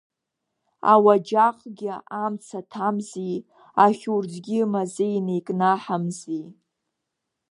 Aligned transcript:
Ауаџьаҟгьы 0.91 1.93
амца 2.23 2.59
ҭамзи, 2.69 3.35
ахьурӡгьы 3.83 4.59
мазеины 4.71 5.33
икнаҳамзи. 5.39 6.45